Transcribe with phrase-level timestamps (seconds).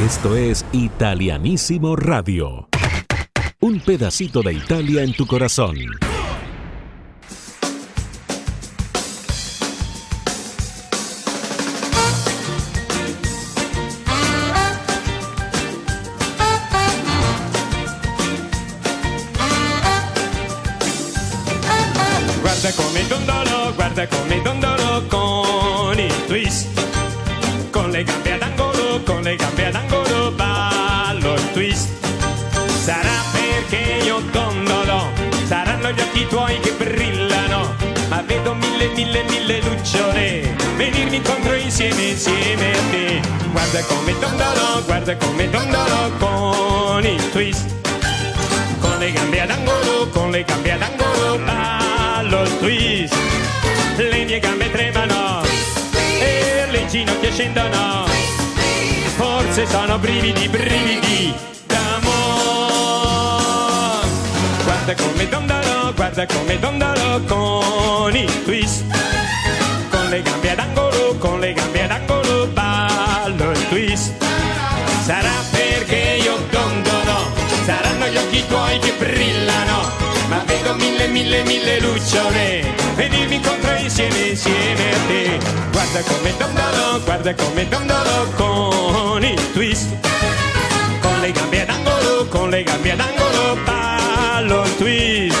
[0.00, 2.66] Esto es Italianísimo Radio.
[3.60, 5.76] Un pedacito de Italia en tu corazón.
[43.82, 47.66] Guarda come dondolo, guarda come dondolo con il twist.
[48.80, 53.16] Con le gambe ad angolo, con le gambe ad angolo ballo il twist.
[53.96, 55.42] Le mie gambe tremano
[56.20, 58.06] e le ginocchia scendono.
[59.16, 61.34] Forse sono brividi, brividi
[61.66, 62.06] d'amore.
[64.62, 68.84] Guarda come dondolo, guarda come dondolo con il twist.
[78.32, 79.92] Occhi tuoi che brillano,
[80.28, 85.38] ma vedo mille, mille, mille lucciole venirmi incontro insieme, insieme a te.
[85.70, 89.88] Guarda come dondolo, guarda come dondolo con il twist.
[91.00, 95.38] Con le gambe ad angolo, con le gambe ad angolo ballo il twist.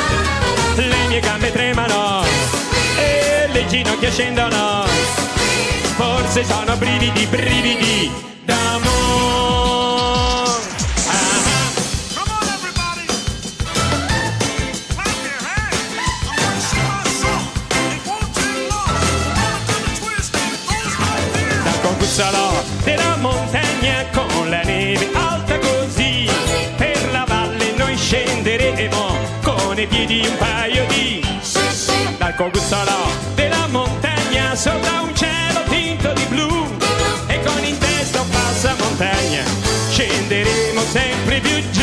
[0.76, 2.24] Le mie gambe tremano
[2.98, 4.84] e le ginocchia scendono.
[5.96, 8.31] Forse sono brividi, brividi
[29.82, 31.20] con i piedi un paio di
[32.18, 36.66] dal concuzzolo della montagna sopra un cielo tinto di blu.
[37.26, 39.42] E con in testa un passamontagna
[39.90, 41.81] scenderemo sempre più giù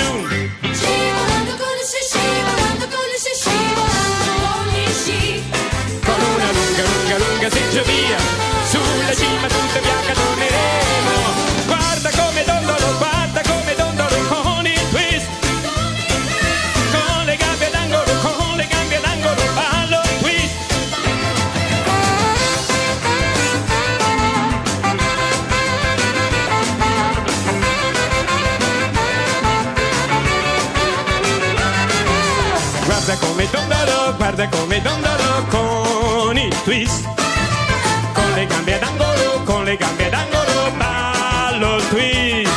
[39.79, 42.51] gambe ad angolo ballo twist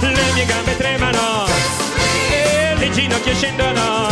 [0.00, 1.46] le mie gambe tremano
[2.30, 4.08] e le ginocchia scendono.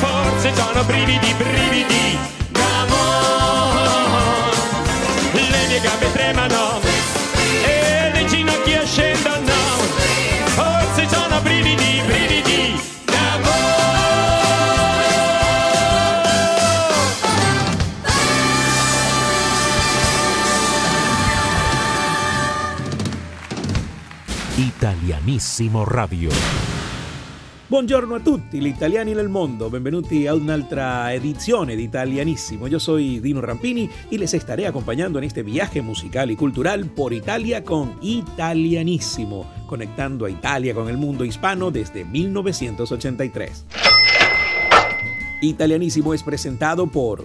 [0.00, 2.18] Forse sono brividi brividi
[2.50, 3.90] d'amore.
[5.32, 6.06] Le mie gambe
[25.22, 26.30] Italianissimo Radio.
[27.68, 32.66] Buongiorno a tutti gli italiani nel mondo, benvenuti a un'altra edizione di Italianissimo.
[32.66, 37.12] Yo soy Dino Rampini y les estaré acompañando en este viaje musical y cultural por
[37.12, 43.66] Italia con Italianissimo, conectando a Italia con el mundo hispano desde 1983.
[45.40, 47.24] Italianísimo es presentado por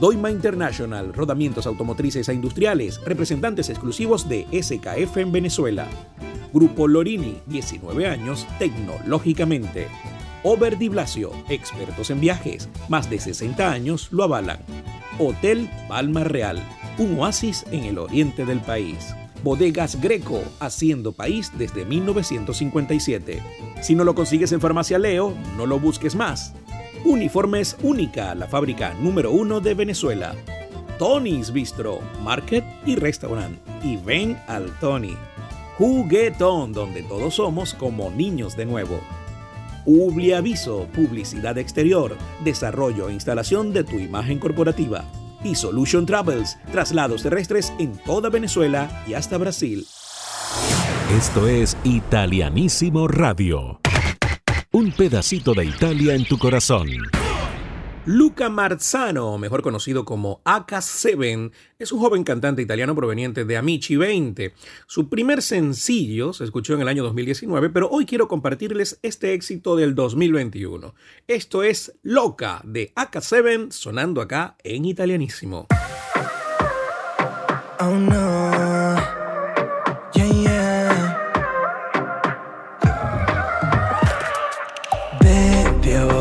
[0.00, 5.88] Doima International, rodamientos automotrices e industriales, representantes exclusivos de SKF en Venezuela.
[6.52, 9.88] Grupo Lorini, 19 años, tecnológicamente.
[10.44, 14.60] Over Di Blasio, expertos en viajes, más de 60 años lo avalan.
[15.18, 16.62] Hotel Palma Real,
[16.98, 19.16] un oasis en el oriente del país.
[19.42, 23.42] Bodegas Greco, haciendo país desde 1957.
[23.82, 26.54] Si no lo consigues en Farmacia Leo, no lo busques más.
[27.04, 30.34] Uniformes Única, la fábrica número uno de Venezuela.
[30.98, 33.58] Tony's Bistro, Market y Restaurant.
[33.82, 35.16] Y ven al Tony.
[35.78, 39.00] Juguetón, donde todos somos como niños de nuevo.
[39.86, 45.04] Ubli Aviso, publicidad exterior, desarrollo e instalación de tu imagen corporativa.
[45.44, 49.86] Y Solution Travels, traslados terrestres en toda Venezuela y hasta Brasil.
[51.16, 53.80] Esto es Italianísimo Radio.
[54.78, 56.86] Un pedacito de Italia en tu corazón.
[58.06, 64.54] Luca Marzano, mejor conocido como AK7, es un joven cantante italiano proveniente de Amici 20.
[64.86, 69.74] Su primer sencillo se escuchó en el año 2019, pero hoy quiero compartirles este éxito
[69.74, 70.94] del 2021.
[71.26, 75.66] Esto es Loca de AK7 sonando acá en italianísimo.
[77.80, 78.57] Oh no,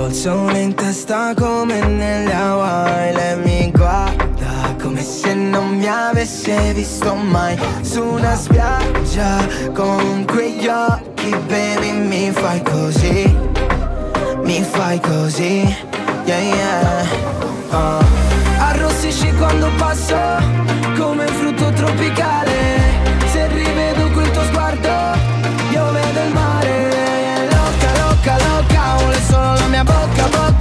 [0.08, 3.14] il sole in testa come nelle Hawaii.
[3.14, 7.58] Lei mi guarda come se non mi avesse visto mai.
[7.82, 13.36] Su una spiaggia con quegli occhi Baby mi fai così,
[14.44, 15.96] mi fai così
[16.28, 17.06] Yeah, yeah.
[17.72, 18.04] Oh.
[18.60, 20.18] Arrossisci quando passo
[20.98, 22.57] come frutto tropicale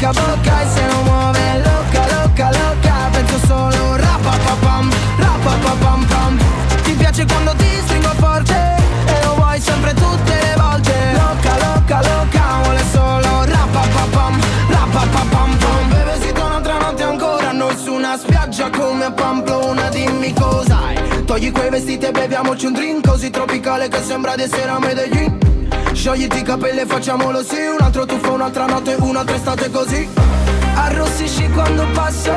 [0.07, 6.39] bocca, bocca, E se non muove loca, loca, loca Penso solo rapapapam, rapapapam pam
[6.83, 8.55] Ti piace quando ti stringo forte
[9.07, 10.93] E lo vuoi sempre tutte le volte.
[11.13, 17.93] Loca, loca, loca, vuole solo rapapapam, rapapapam pam Beve si un'altra notte ancora Noi su
[17.93, 21.25] una spiaggia come a Pamplona Dimmi cosa hai.
[21.25, 25.46] Togli quei vestiti e beviamoci un drink Così tropicale che sembra di essere a Medellin
[26.07, 27.57] Sciogliti i capelli e facciamolo sì.
[27.57, 30.09] Un altro tuffo, un'altra notte, un'altra estate così.
[30.77, 32.31] Arrossisci quando passo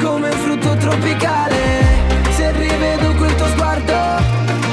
[0.00, 1.58] Come un frutto tropicale.
[2.30, 3.92] Se rivedo quel tuo sguardo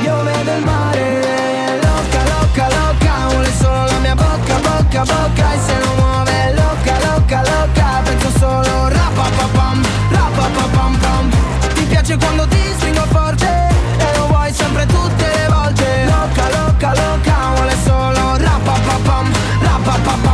[0.03, 1.79] Io vedo il mare.
[1.81, 5.53] Loca, loca, loca Vuole solo la mia bocca, bocca, bocca.
[5.53, 9.81] E se non muove loca, loca, loca Penso solo rapapapam,
[10.11, 11.29] rapapapam pam.
[11.73, 13.47] Ti piace quando ti stringo forte
[13.97, 15.47] E lo vuoi sempre tutte le
[16.21, 19.25] Loca, loca, loca Vuole solo rapapapam,
[19.63, 20.30] rapapapam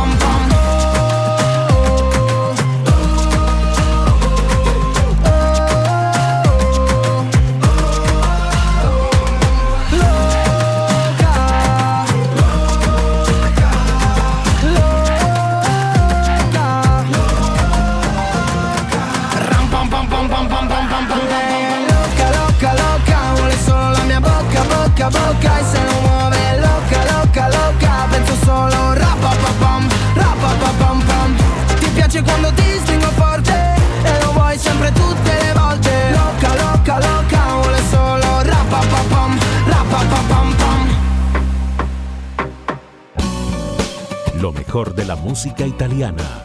[44.86, 46.44] de la música italiana.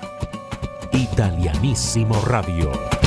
[0.92, 3.03] Italianísimo Radio.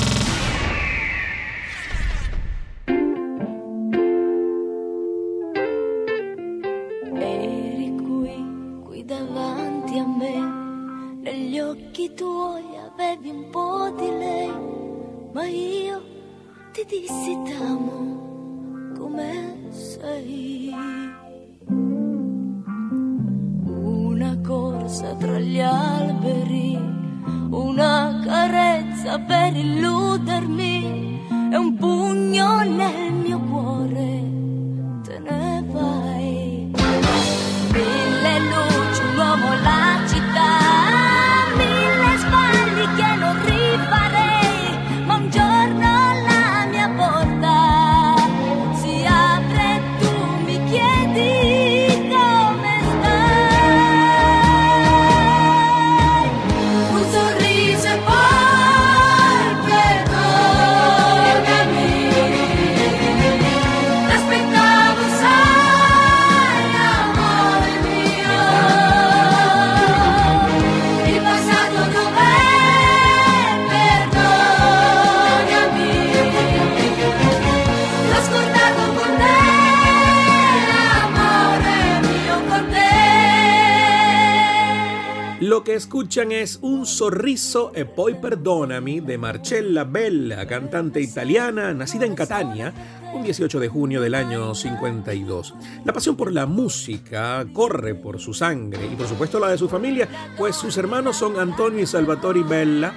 [86.07, 92.73] Escuchan es Un sorriso e poi perdonami de Marcella Bella, cantante italiana nacida en Catania
[93.13, 95.55] un 18 de junio del año 52.
[95.85, 99.69] La pasión por la música corre por su sangre y por supuesto la de su
[99.69, 100.09] familia,
[100.39, 102.95] pues sus hermanos son Antonio y Salvatore Bella.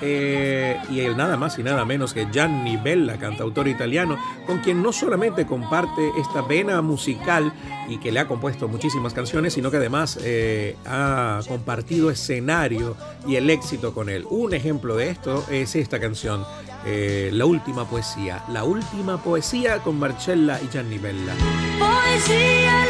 [0.00, 4.82] Eh, y el nada más y nada menos que Gianni Bella, cantautor italiano, con quien
[4.82, 7.52] no solamente comparte esta vena musical
[7.88, 13.36] y que le ha compuesto muchísimas canciones, sino que además eh, ha compartido escenario y
[13.36, 14.26] el éxito con él.
[14.28, 16.44] Un ejemplo de esto es esta canción,
[16.84, 18.44] eh, La Última Poesía.
[18.48, 21.34] La Última Poesía con Marcella y Gianni Bella.
[22.06, 22.86] Leggera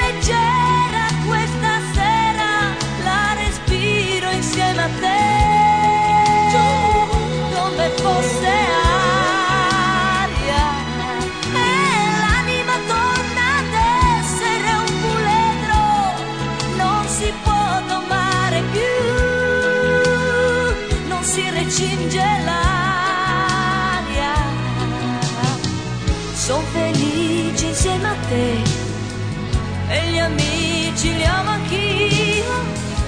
[1.26, 1.55] questa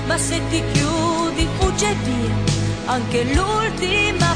[0.09, 0.41] ma se
[2.87, 4.29] anche l'ultima.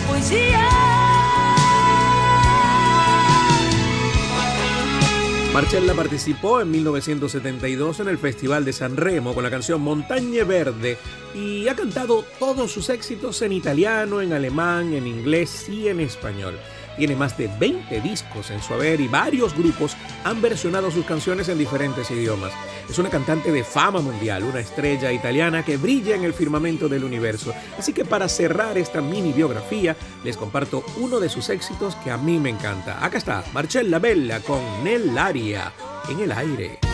[5.52, 10.96] Marcella participó en 1972 en el Festival de San Remo con la canción Montañe Verde
[11.34, 16.58] y ha cantado todos sus éxitos en italiano, en alemán, en inglés y en español.
[16.96, 21.48] Tiene más de 20 discos en su haber y varios grupos han versionado sus canciones
[21.48, 22.52] en diferentes idiomas.
[22.88, 27.04] Es una cantante de fama mundial, una estrella italiana que brilla en el firmamento del
[27.04, 27.54] universo.
[27.78, 32.18] Así que para cerrar esta mini biografía, les comparto uno de sus éxitos que a
[32.18, 33.04] mí me encanta.
[33.04, 35.72] Acá está, Marcella Bella con Nell'aria,
[36.08, 36.91] en el aire.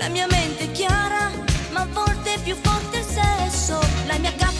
[0.00, 1.30] la mia mente è chiara,
[1.72, 4.59] ma a volte è più forte il sesso, la mia capacità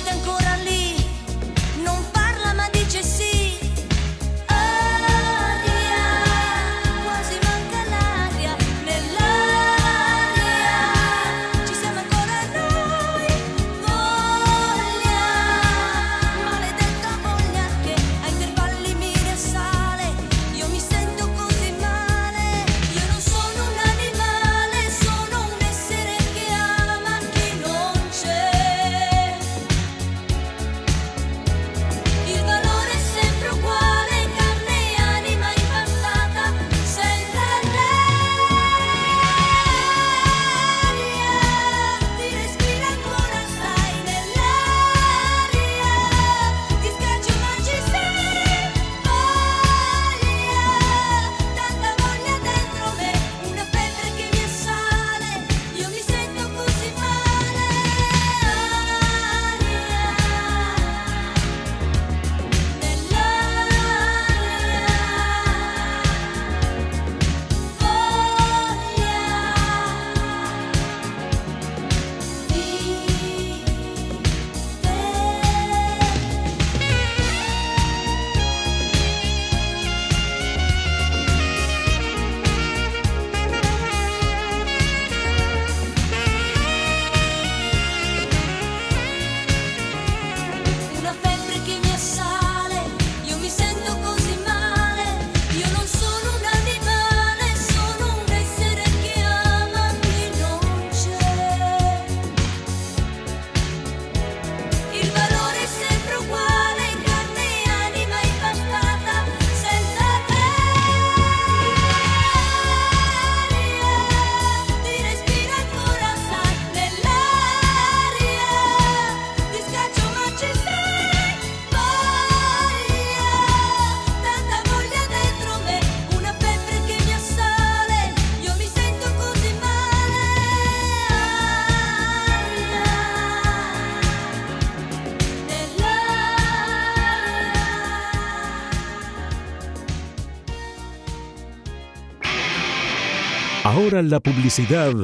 [144.03, 144.95] La publicidad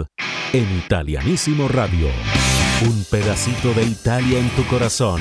[0.55, 2.09] en Italianísimo Radio.
[2.89, 5.21] Un pedacito de Italia en tu corazón.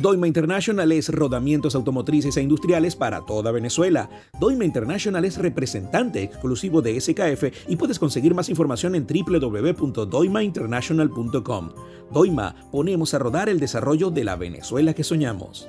[0.00, 4.08] Doima International es rodamientos automotrices e industriales para toda Venezuela.
[4.38, 11.70] Doima International es representante exclusivo de SKF y puedes conseguir más información en www.doimainternational.com.
[12.12, 15.68] Doima, ponemos a rodar el desarrollo de la Venezuela que soñamos.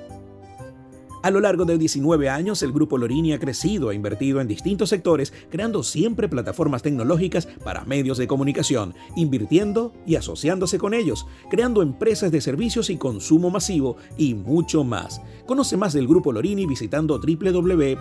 [1.20, 4.90] A lo largo de 19 años, el Grupo Lorini ha crecido e invertido en distintos
[4.90, 11.82] sectores, creando siempre plataformas tecnológicas para medios de comunicación, invirtiendo y asociándose con ellos, creando
[11.82, 15.20] empresas de servicios y consumo masivo y mucho más.
[15.44, 18.00] Conoce más del Grupo Lorini visitando www.lorini.net.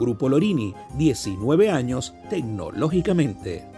[0.00, 3.75] Grupo Lorini, 19 años tecnológicamente.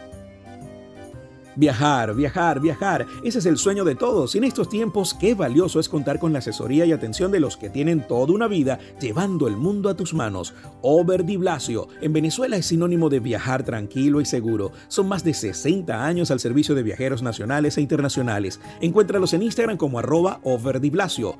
[1.58, 3.04] Viajar, viajar, viajar.
[3.24, 4.32] Ese es el sueño de todos.
[4.32, 7.56] Y en estos tiempos, qué valioso es contar con la asesoría y atención de los
[7.56, 10.54] que tienen toda una vida llevando el mundo a tus manos.
[10.82, 11.88] Over Di Blasio.
[12.00, 14.70] En Venezuela es sinónimo de viajar tranquilo y seguro.
[14.86, 18.60] Son más de 60 años al servicio de viajeros nacionales e internacionales.
[18.80, 21.38] Encuéntralos en Instagram como arroba Over Di Blasio.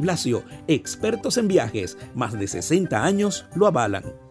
[0.00, 0.42] Blasio.
[0.68, 1.98] Expertos en viajes.
[2.14, 4.23] Más de 60 años lo avalan.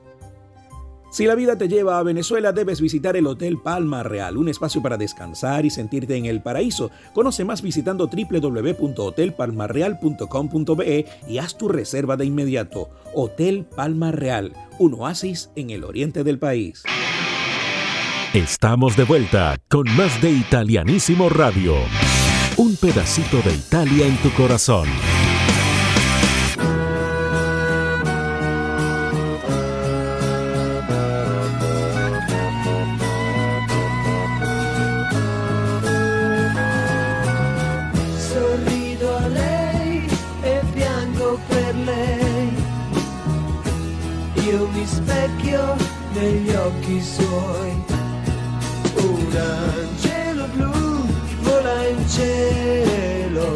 [1.14, 4.82] Si la vida te lleva a Venezuela, debes visitar el Hotel Palma Real, un espacio
[4.82, 6.90] para descansar y sentirte en el paraíso.
[7.14, 12.90] Conoce más visitando www.hotelpalmarreal.com.be y haz tu reserva de inmediato.
[13.14, 16.82] Hotel Palma Real, un oasis en el oriente del país.
[18.34, 21.76] Estamos de vuelta con más de Italianísimo Radio.
[22.58, 24.88] Un pedacito de Italia en tu corazón.
[41.48, 42.52] Per lei.
[44.46, 45.76] Io mi specchio
[46.14, 47.84] negli occhi suoi.
[48.96, 51.06] Un angelo blu
[51.42, 53.48] vola in cielo.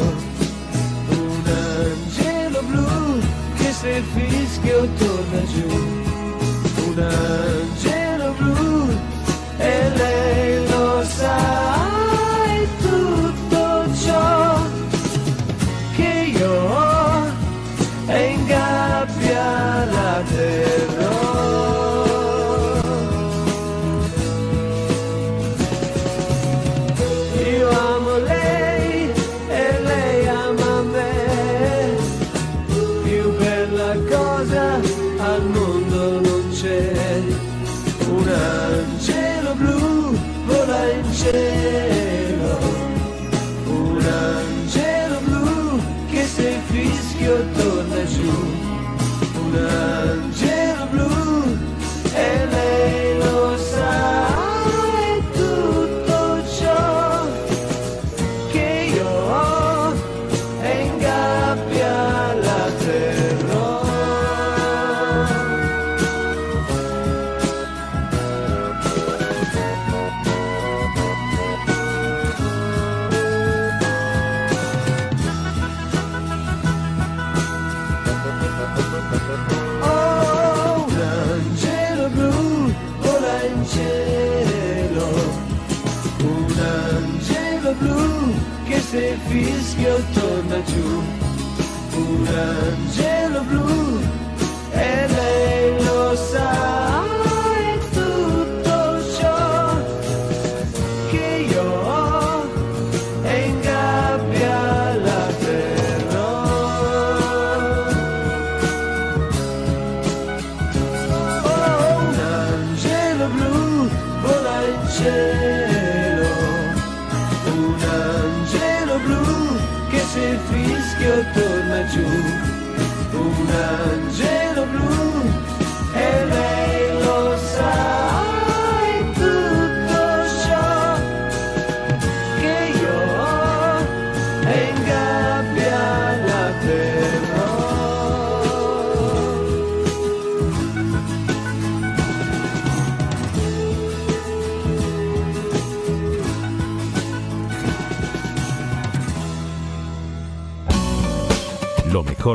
[1.10, 3.20] Un angelo blu
[3.56, 5.97] che se fischio torna giù.
[88.90, 91.02] se fischia attorno a giù
[91.92, 93.67] un angelo blu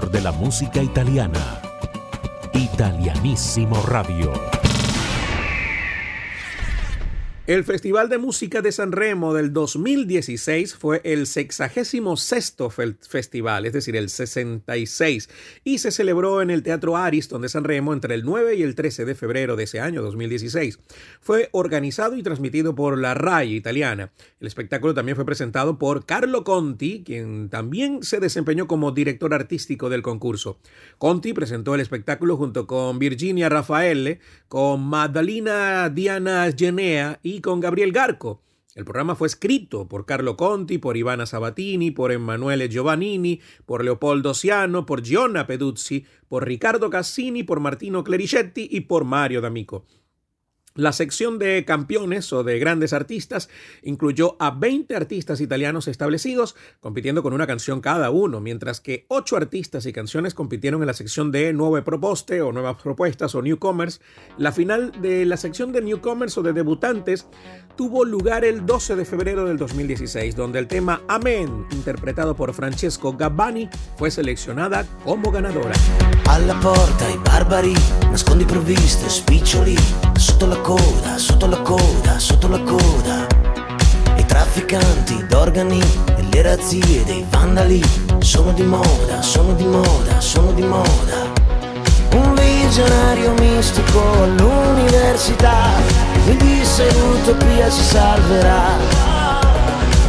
[0.02, 1.62] de la música italiana.
[2.52, 4.53] Italianísimo Radio.
[7.46, 12.02] El Festival de Música de San Remo del 2016 fue el 66
[13.02, 15.30] festival, es decir, el 66,
[15.66, 18.76] y se celebró en el Teatro Ariston de San Remo entre el 9 y el
[18.76, 20.80] 13 de febrero de ese año 2016.
[21.20, 24.14] Fue organizado y transmitido por la RAI italiana.
[24.40, 29.90] El espectáculo también fue presentado por Carlo Conti, quien también se desempeñó como director artístico
[29.90, 30.60] del concurso.
[30.98, 37.92] Conti presentó el espectáculo junto con Virginia Raffaele, con Maddalena Diana Genea y con Gabriel
[37.92, 38.42] Garco.
[38.76, 44.34] El programa fue escrito por Carlo Conti, por Ivana Sabatini, por Emanuele Giovannini, por Leopoldo
[44.34, 49.86] Ciano, por Gionna Peduzzi, por Riccardo Cassini, por Martino Clericetti y por Mario D'Amico.
[50.76, 53.48] La sección de campeones o de grandes artistas
[53.84, 59.38] incluyó a 20 artistas italianos establecidos, compitiendo con una canción cada uno, mientras que 8
[59.38, 64.02] artistas y canciones compitieron en la sección de Nueve Proposte o Nuevas Propuestas o Newcomers.
[64.40, 67.28] La final de la sección de Newcomers o de debutantes
[67.76, 73.14] tuvo lugar el 12 de febrero del 2016, donde el tema Amen, interpretado por Francesco
[73.14, 75.76] Gabbani, fue seleccionada como ganadora.
[80.64, 83.28] Coda, sotto la coda, sotto la coda.
[84.16, 85.82] I trafficanti d'organi
[86.16, 87.84] e le razzie dei vandali
[88.20, 91.32] sono di moda, sono di moda, sono di moda.
[92.14, 95.58] Un visionario mistico all'università
[96.26, 99.12] mi disse l'utopia ci salverà.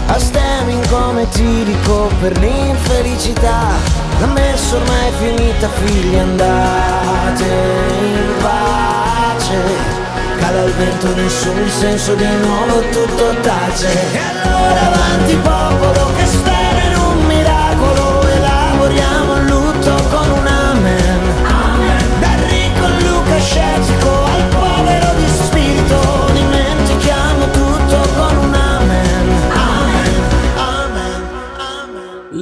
[0.06, 10.03] A stemming come tirico per l'infelicità L'ha messo ormai è finita figli andate in pace
[10.44, 13.88] Cala il vento nessun senso di nuovo tutto tace.
[14.12, 20.46] E allora avanti popolo che spera in un miracolo Elaboriamo il lutto con un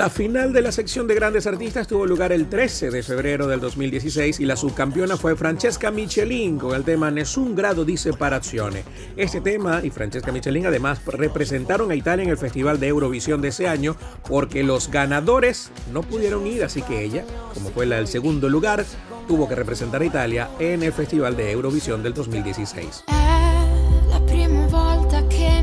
[0.02, 3.60] La final de la sección de grandes artistas tuvo lugar el 13 de febrero del
[3.60, 8.82] 2016 y la subcampeona fue Francesca Michelin con el tema Nessun grado di separazione.
[9.16, 13.50] Este tema y Francesca Michelin además representaron a Italia en el Festival de Eurovisión de
[13.50, 13.94] ese año
[14.28, 18.84] porque los ganadores no pudieron ir, así que ella, como fue la del segundo lugar,
[19.28, 23.04] tuvo que representar a Italia en el Festival de Eurovisión del 2016.
[23.06, 25.61] È la prima volta che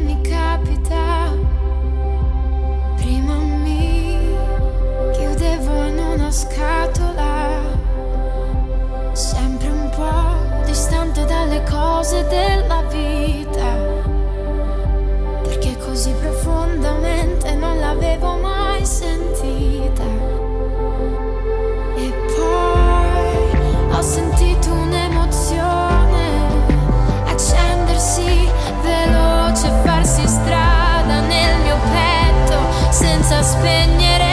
[6.31, 7.59] scatola,
[9.13, 13.73] sempre un po' distante dalle cose della vita.
[15.41, 20.03] Perché così profondamente non l'avevo mai sentita.
[21.95, 26.27] E poi ho sentito un'emozione
[27.25, 28.47] accendersi
[28.83, 34.28] veloce, farsi strada nel mio petto senza spegnere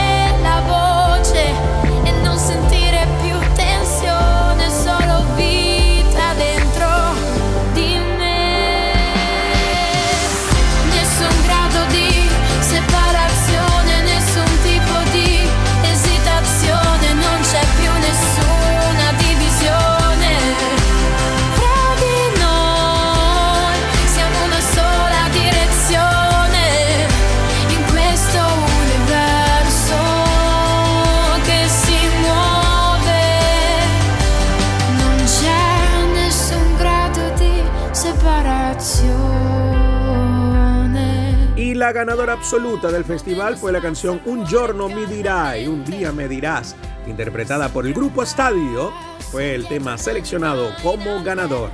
[41.97, 46.77] ganadora absoluta del festival fue la canción Un giorno mi dirai, un día me dirás,
[47.07, 48.93] interpretada por el grupo Estadio.
[49.33, 51.71] Fue el tema seleccionado como ganador.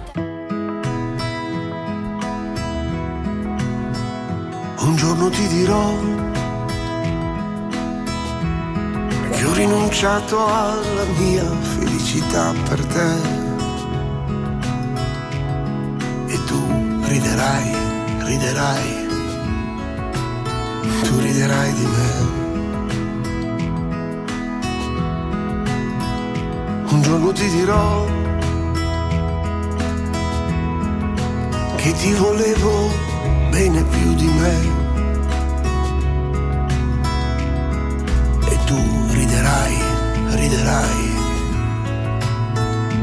[4.78, 5.92] Un giorno ti dirò
[9.32, 13.10] che ho rinunciato alla mia felicità per te.
[16.28, 16.60] E tu
[17.08, 17.74] riderai,
[18.24, 19.01] riderai,
[21.00, 22.10] tu riderai di me.
[26.90, 28.06] Un giorno ti dirò
[31.76, 32.90] che ti volevo
[33.50, 34.56] bene più di me.
[38.48, 38.78] E tu
[39.12, 39.76] riderai,
[40.30, 41.12] riderai,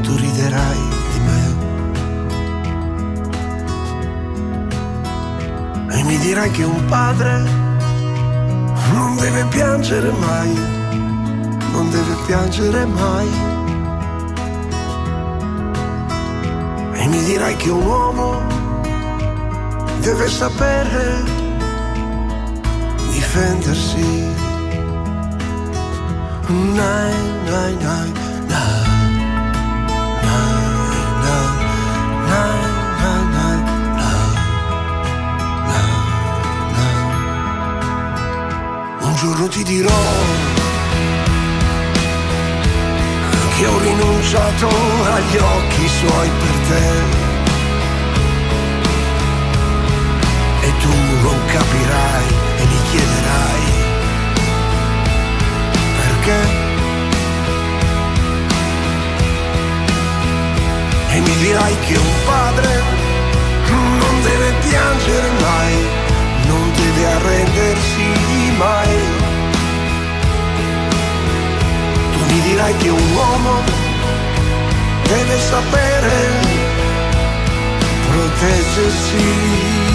[0.02, 1.42] tu riderai di me.
[5.92, 7.68] E mi dirai che un padre
[8.92, 10.52] non deve piangere mai,
[11.72, 13.28] non deve piangere mai.
[16.92, 18.42] E mi dirai che un uomo
[20.00, 21.22] deve sapere
[23.10, 24.28] difendersi.
[26.46, 28.12] Nai, nai, nai,
[28.48, 28.89] nai.
[39.20, 40.02] Giorno ti dirò
[43.54, 46.88] che ho rinunciato agli occhi suoi per te.
[50.62, 50.88] E tu
[51.20, 52.24] non capirai
[52.56, 53.64] e mi chiederai
[56.00, 56.40] perché.
[61.10, 62.82] E mi dirai che un padre
[63.68, 65.99] non deve piangere mai,
[66.50, 68.06] non deve arrendersi
[68.58, 68.94] mai.
[72.12, 73.54] Tu mi dirai che un uomo
[75.06, 76.18] deve sapere
[78.10, 79.89] proteggersi.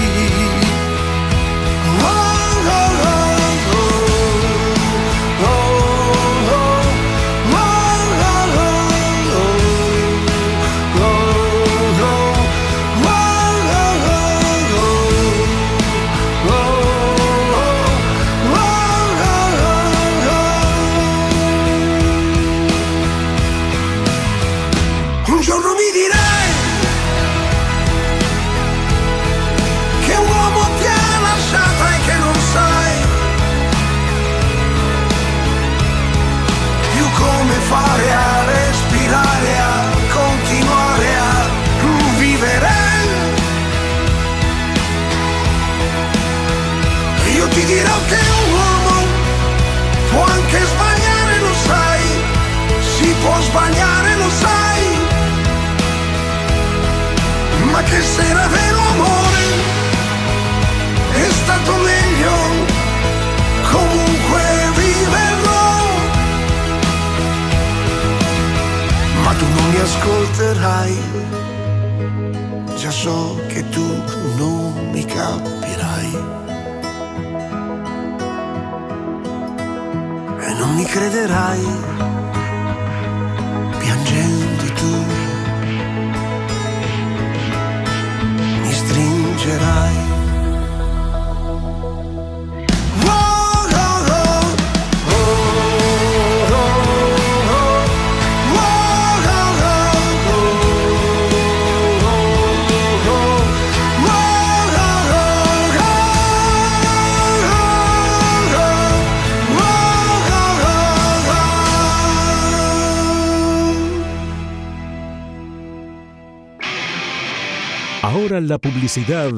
[118.25, 119.29] Ahora la publicidad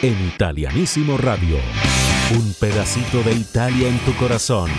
[0.00, 1.56] en Italianísimo Radio.
[2.34, 4.70] Un pedacito de Italia en tu corazón.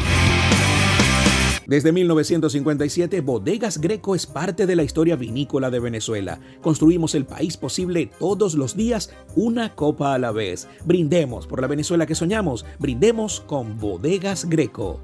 [1.68, 6.40] Desde 1957, Bodegas Greco es parte de la historia vinícola de Venezuela.
[6.64, 10.68] Construimos el país posible todos los días, una copa a la vez.
[10.84, 12.66] Brindemos por la Venezuela que soñamos.
[12.80, 15.00] Brindemos con Bodegas Greco.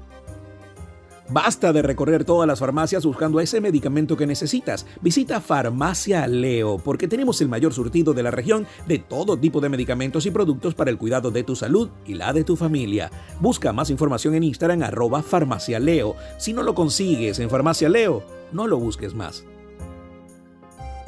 [1.32, 4.84] Basta de recorrer todas las farmacias buscando ese medicamento que necesitas.
[5.00, 9.68] Visita Farmacia Leo porque tenemos el mayor surtido de la región de todo tipo de
[9.68, 13.12] medicamentos y productos para el cuidado de tu salud y la de tu familia.
[13.40, 16.16] Busca más información en Instagram arroba Farmacia Leo.
[16.36, 19.44] Si no lo consigues en Farmacia Leo, no lo busques más.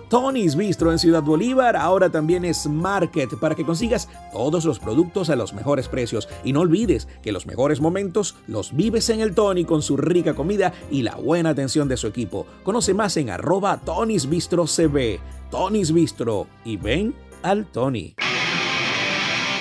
[0.08, 5.28] Tony's Bistro en Ciudad Bolívar ahora también es Market para que consigas todos los productos
[5.30, 6.28] a los mejores precios.
[6.44, 10.34] Y no olvides que los mejores momentos los vives en el Tony con su rica
[10.34, 12.46] comida y la buena atención de su equipo.
[12.64, 15.20] Conoce más en arroba Tony's Bistro CB.
[15.50, 18.14] Tony's Bistro y ven al Tony.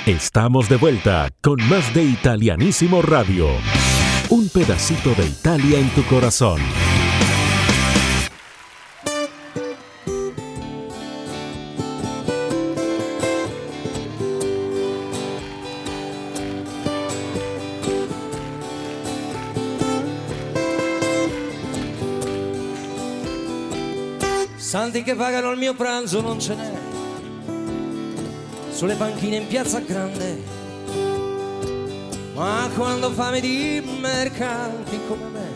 [0.06, 3.48] Estamos de vuelta con más de Italianísimo Radio.
[4.30, 6.62] Un pedacito de Italia en tu corazón.
[25.08, 26.72] Che pagano il mio pranzo non ce n'è.
[28.72, 30.44] Sulle panchine in piazza grande.
[32.34, 35.50] Ma quando fame di mercanti come me,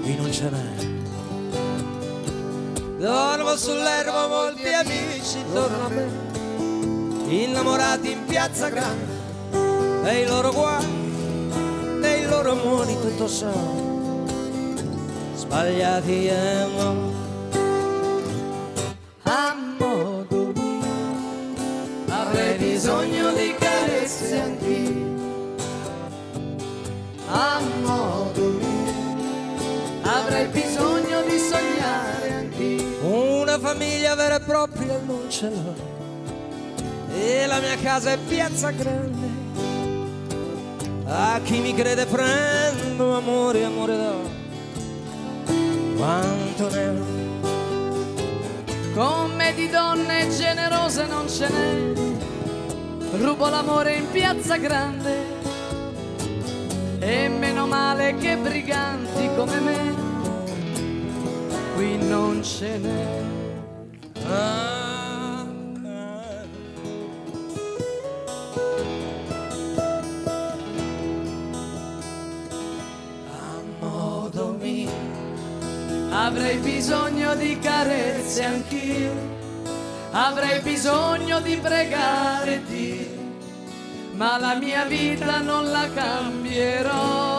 [0.00, 0.84] qui non ce n'è.
[2.96, 6.08] Dormo sull'erba molti amici intorno a me,
[7.28, 10.86] innamorati in piazza grande, dei loro guai,
[12.00, 13.52] dei loro amori tutto so,
[15.34, 17.15] sbagliati e mo.
[33.66, 35.74] Famiglia vera e propria non ce l'ho,
[37.12, 39.44] e la mia casa è piazza grande.
[41.06, 44.30] A chi mi crede prendo amore, amore do.
[45.96, 47.14] Quanto ne ho?
[48.94, 55.34] come di donne generose non ce n'è rubo l'amore in piazza grande
[57.00, 59.94] e meno male che briganti come me
[61.74, 63.35] qui non ce n'è
[76.26, 79.12] Avrei bisogno di carezze anch'io,
[80.10, 83.06] avrei bisogno di pregare Dio,
[84.14, 87.35] ma la mia vita non la cambierò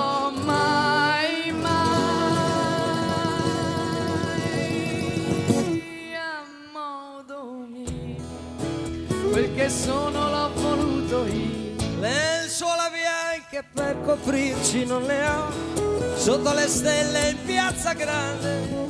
[9.69, 11.75] sono l'ho voluto io.
[11.99, 18.85] Lenzuola bianche per coprirci non ne ho, sotto le stelle in piazza grande.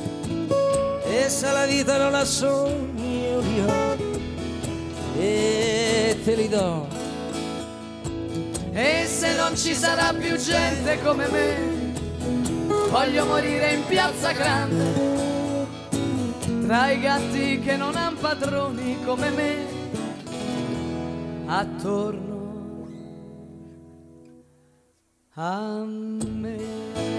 [1.04, 3.96] E se la vita non la sogni io li ho
[5.18, 6.86] e te li do.
[8.72, 11.92] E se non ci sarà più gente come me,
[12.90, 15.66] voglio morire in piazza grande,
[16.66, 19.77] tra i gatti che non han padroni come me,
[21.48, 22.86] attorno
[25.34, 27.17] a me.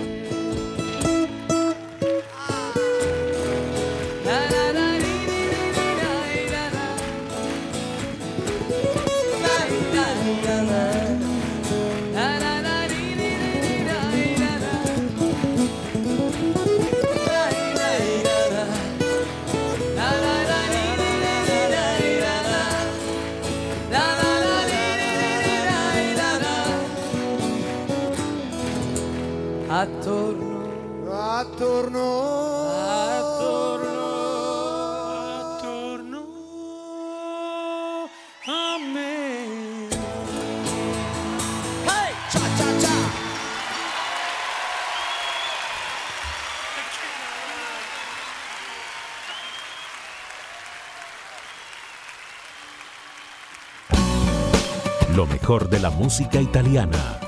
[55.49, 57.19] De la música italiana.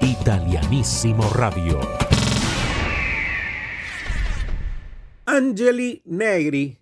[0.00, 1.78] Italianissimo Radio.
[5.24, 6.76] Angeli Negri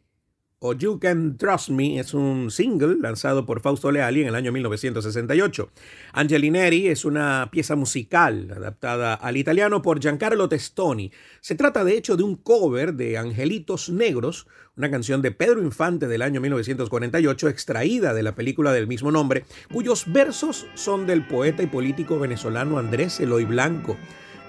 [0.59, 4.53] o You Can Trust Me es un single lanzado por Fausto Leali en el año
[4.53, 5.71] 1968.
[6.13, 11.13] Angeli Negri es una pieza musical adaptada al italiano por Giancarlo Testoni.
[11.41, 16.09] Se trata de hecho de un cover de Angelitos Negros, una canción de Pedro Infante
[16.09, 21.63] del año 1948 extraída de la película del mismo nombre, cuyos versos son del poeta
[21.63, 23.99] y político venezolano Andrés Eloy Blanco.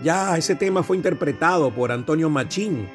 [0.01, 2.87] Ya ese tema fue interpretado por Antonio Machín,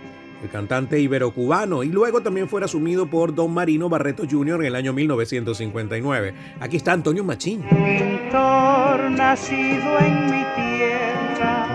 [0.42, 4.60] el cantante ibero-cubano, y luego también fue asumido por Don Marino Barreto Jr.
[4.60, 6.34] en el año 1959.
[6.60, 7.62] Aquí está Antonio Machín.
[7.62, 11.66] pintor nacido en mi tierra,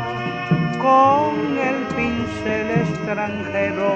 [0.81, 3.95] con el pincel extranjero,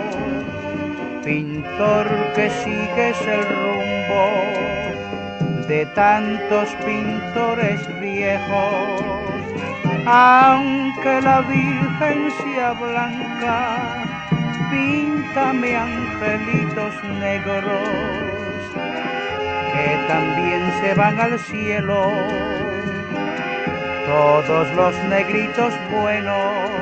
[1.24, 4.72] pintor que sigues el rumbo
[5.68, 9.02] de tantos pintores viejos,
[10.06, 14.01] aunque la Virgen sea blanca,
[14.72, 17.66] píntame angelitos negros
[19.74, 22.12] que también se van al cielo.
[24.08, 26.81] Todos los negritos buenos.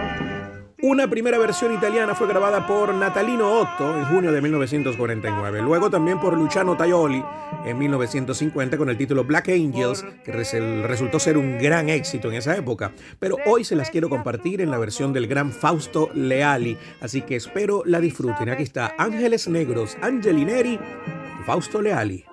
[0.81, 6.21] Una primera versión italiana fue grabada por Natalino Otto en junio de 1949, luego también
[6.21, 7.21] por Luciano Tajoli
[7.65, 10.53] en 1950 con el título Black Angels, que res-
[10.84, 12.93] resultó ser un gran éxito en esa época.
[13.19, 17.36] Pero hoy se las quiero compartir en la versión del gran Fausto Leali, así que
[17.36, 18.47] espero la disfruten.
[18.49, 20.80] Aquí está Ángeles Negros, Angelineri,
[21.45, 22.23] Fausto Leali.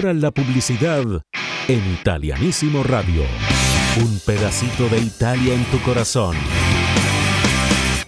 [0.00, 1.04] Ahora la publicidad
[1.68, 3.22] en Italianísimo Radio.
[4.02, 6.34] Un pedacito de Italia en tu corazón.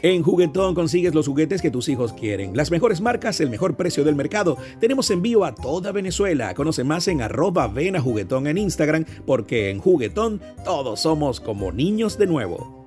[0.00, 2.56] En Juguetón consigues los juguetes que tus hijos quieren.
[2.56, 4.56] Las mejores marcas, el mejor precio del mercado.
[4.80, 6.54] Tenemos envío a toda Venezuela.
[6.54, 11.72] Conoce más en arroba ven a juguetón en Instagram porque en Juguetón todos somos como
[11.72, 12.81] niños de nuevo.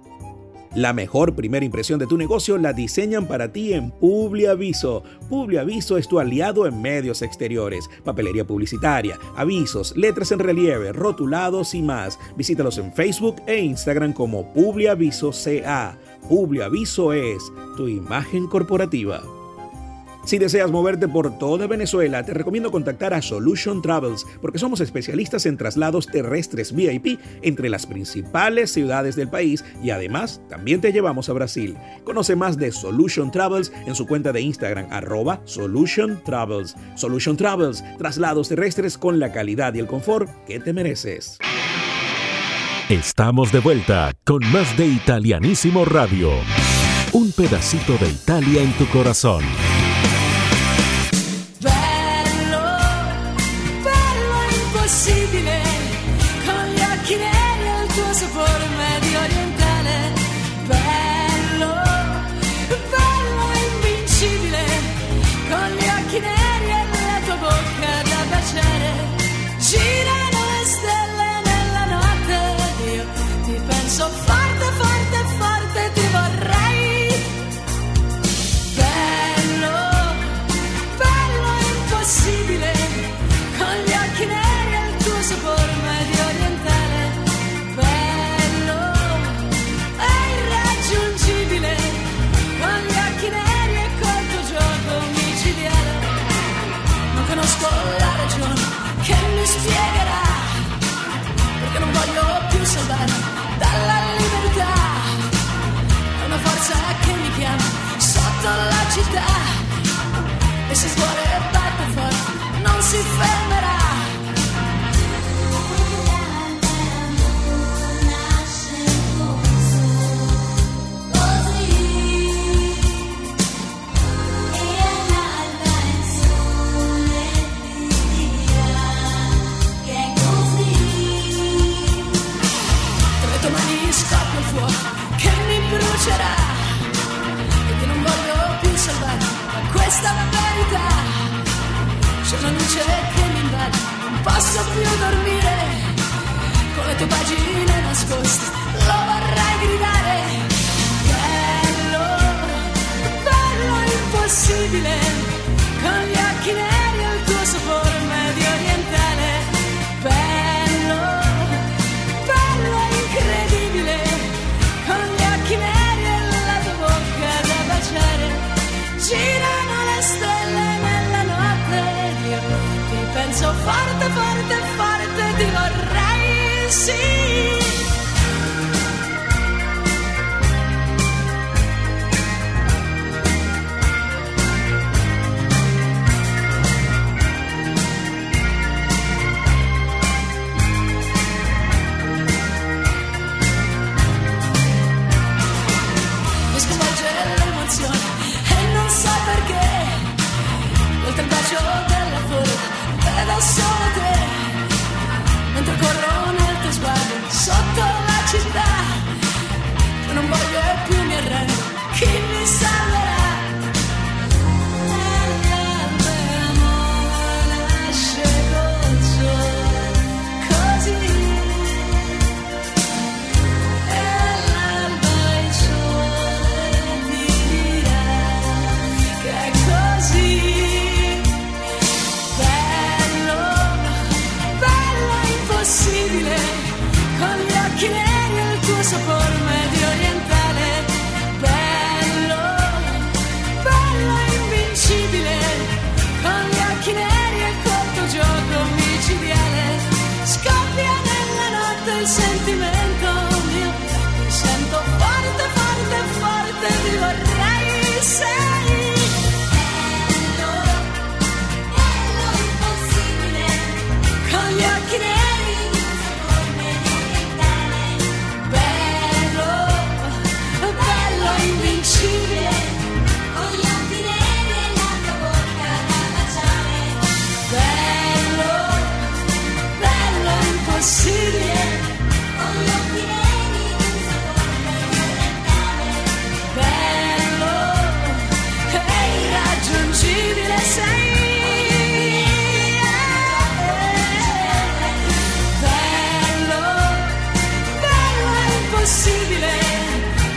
[0.76, 5.04] La mejor primera impresión de tu negocio la diseñan para ti en Publiaviso.
[5.30, 11.82] Publiaviso es tu aliado en medios exteriores, papelería publicitaria, avisos, letras en relieve, rotulados y
[11.82, 12.20] más.
[12.36, 15.98] Visítalos en Facebook e Instagram como Publiaviso CA.
[16.28, 17.42] Publiaviso es
[17.78, 19.24] tu imagen corporativa.
[20.26, 25.46] Si deseas moverte por toda Venezuela, te recomiendo contactar a Solution Travels porque somos especialistas
[25.46, 31.30] en traslados terrestres VIP entre las principales ciudades del país y además también te llevamos
[31.30, 31.78] a Brasil.
[32.04, 36.76] Conoce más de Solution Travels en su cuenta de Instagram arroba Solution Travels.
[36.96, 41.38] Solution Travels, traslados terrestres con la calidad y el confort que te mereces.
[42.90, 46.32] Estamos de vuelta con más de Italianísimo Radio.
[47.14, 49.44] Un pedacito de Italia en tu corazón.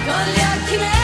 [0.08, 0.97] Con gli occhi neri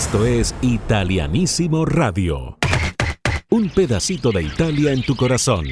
[0.00, 2.56] Esto es Italianísimo Radio.
[3.50, 5.66] Un pedacito de Italia en tu corazón.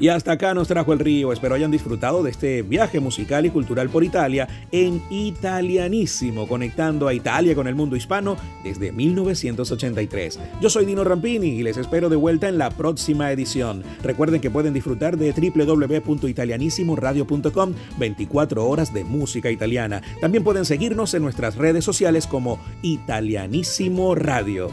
[0.00, 1.30] Y hasta acá nos trajo el río.
[1.30, 7.12] Espero hayan disfrutado de este viaje musical y cultural por Italia en italianísimo, conectando a
[7.12, 10.40] Italia con el mundo hispano desde 1983.
[10.62, 13.82] Yo soy Dino Rampini y les espero de vuelta en la próxima edición.
[14.02, 20.00] Recuerden que pueden disfrutar de www.italianisimoradio.com 24 horas de música italiana.
[20.22, 24.72] También pueden seguirnos en nuestras redes sociales como Italianísimo Radio.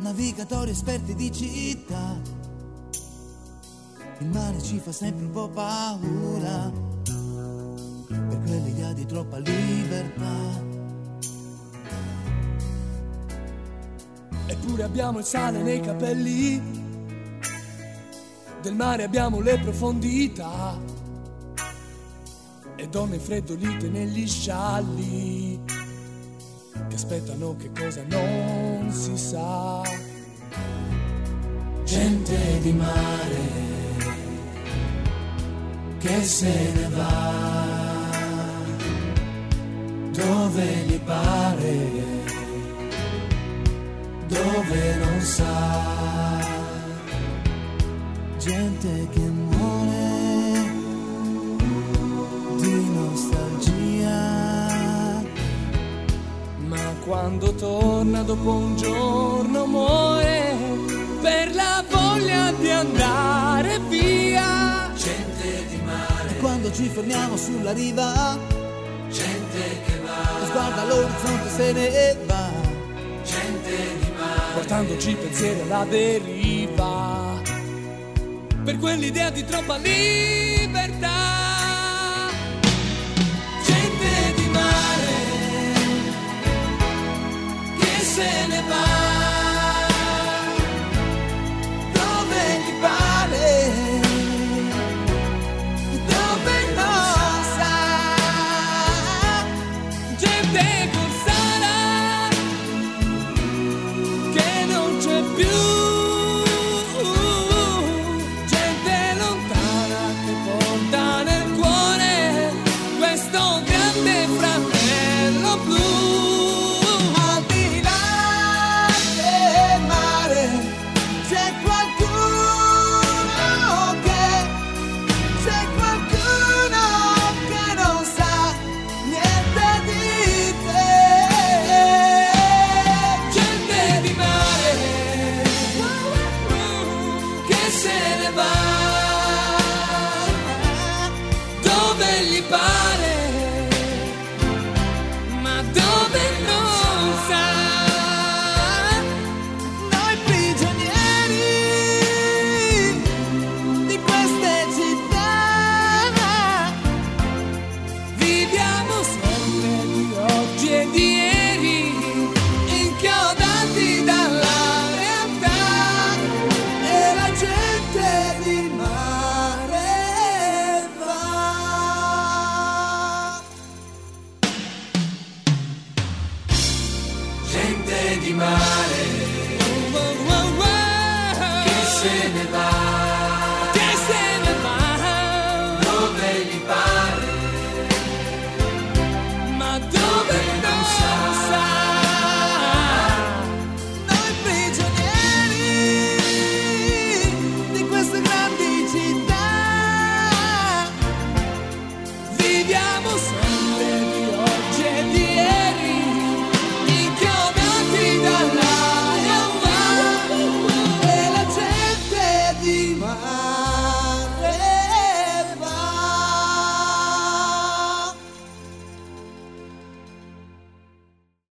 [0.00, 2.20] navigatori esperti di città.
[4.18, 6.70] Il mare ci fa sempre un po' paura,
[8.10, 10.68] per quell'idea di troppa libertà.
[14.46, 16.60] Eppure abbiamo il sale nei capelli,
[18.60, 20.76] del mare abbiamo le profondità
[22.74, 25.60] e donne freddolite negli scialli
[26.88, 29.82] che aspettano che cosa non si sa.
[31.84, 33.58] Gente di mare
[35.98, 37.89] che se ne va
[40.20, 41.76] dove gli pare,
[44.28, 46.38] dove non sa.
[48.38, 50.72] Gente che muore
[52.58, 54.18] di nostalgia.
[56.68, 60.56] Ma quando torna dopo un giorno muore
[61.20, 64.90] per la voglia di andare via.
[64.94, 66.28] Gente di mare.
[66.30, 68.49] E quando ci fermiamo sulla riva,
[70.50, 72.50] Sguarda l'orizzonte se ne va.
[73.22, 74.52] Gente di mare.
[74.54, 77.40] portandoci pensieri alla deriva.
[78.64, 81.08] Per quell'idea di troppa libertà.
[83.64, 85.18] Gente di mare
[87.78, 89.09] che se ne va